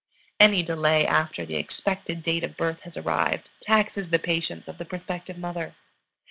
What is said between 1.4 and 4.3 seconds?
the expected date of birth has arrived taxes the